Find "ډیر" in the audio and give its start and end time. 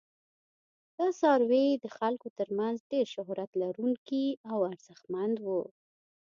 2.91-3.05